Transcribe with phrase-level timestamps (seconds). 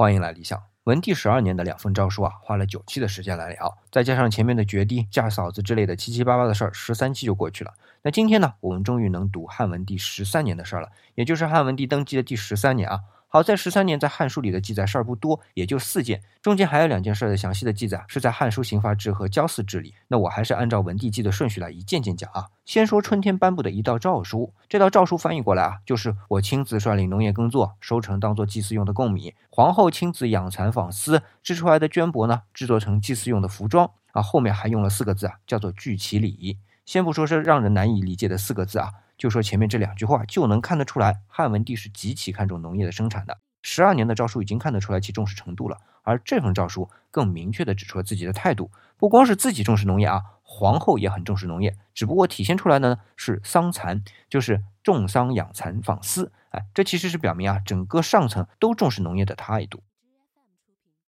[0.00, 0.62] 欢迎来理想。
[0.84, 7.74] 文帝十二年的两份诏书啊，花了九期的时间来聊，再加上前面的绝地、嫁嫂子之类的七七八八的事儿，十三期就过去了。
[8.02, 13.00] 那今天呢，我们终于能读汉文帝十三年的事儿了，也就是汉文帝登基的第十三年啊。
[13.30, 19.92] 好在十三年在《汉书》里的记载事儿不多，也就四件，中间还有两件事的详细的记载是在《汉书刑罚志》和《交祀志》里。
[20.08, 22.46] 那我还是按照文帝记的顺序来一件件讲啊。
[22.64, 34.22] 先说春天颁布的一道诏书，这道诏书翻译过来啊，就是我亲自率领农业耕作，收成当做祭祀用的贡米，皇后亲自养蚕纺丝，织出来的绢帛呢，制作成祭祀用的服装啊。
[34.22, 36.56] 后面还用了四个字啊，叫做聚齐礼。
[36.86, 38.90] 先不说是让人难以理解的四个字啊。
[39.18, 43.38] 就说前面这两句话，就能看得出来，汉文帝是极其看重农业的生产的。
[43.60, 48.70] 十二年的诏书已经看得出来其重视程度了，而这份诏书更明确地指出了自己的态度。
[48.96, 56.32] 不光是自己重视农业啊，皇后也很重视农业，只不过体现出来的呢是桑蚕，就是种桑养蚕纺丝。
[56.50, 59.82] 哎，这其实是表明啊，整个上层都重视农业的态度。